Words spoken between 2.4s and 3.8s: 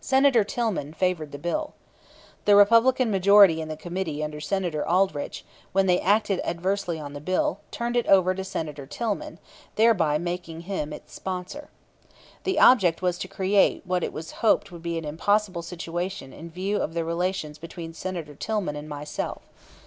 The Republican majority in the